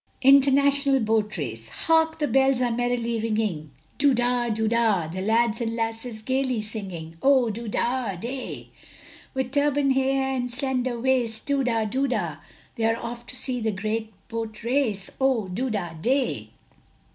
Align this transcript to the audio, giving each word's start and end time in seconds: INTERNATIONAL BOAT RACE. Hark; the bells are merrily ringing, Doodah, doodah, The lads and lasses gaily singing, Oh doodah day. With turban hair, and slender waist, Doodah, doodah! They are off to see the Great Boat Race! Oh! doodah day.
INTERNATIONAL 0.23 1.01
BOAT 1.01 1.37
RACE. 1.37 1.69
Hark; 1.69 2.17
the 2.17 2.27
bells 2.27 2.59
are 2.59 2.71
merrily 2.71 3.21
ringing, 3.21 3.69
Doodah, 3.99 4.49
doodah, 4.51 5.11
The 5.13 5.21
lads 5.21 5.61
and 5.61 5.75
lasses 5.75 6.21
gaily 6.23 6.59
singing, 6.59 7.17
Oh 7.21 7.51
doodah 7.51 8.19
day. 8.19 8.69
With 9.35 9.51
turban 9.51 9.91
hair, 9.91 10.35
and 10.35 10.49
slender 10.49 10.99
waist, 10.99 11.45
Doodah, 11.45 11.85
doodah! 11.91 12.39
They 12.77 12.85
are 12.85 12.97
off 12.97 13.27
to 13.27 13.35
see 13.37 13.59
the 13.59 13.69
Great 13.71 14.11
Boat 14.27 14.63
Race! 14.63 15.11
Oh! 15.19 15.47
doodah 15.53 16.01
day. 16.01 16.49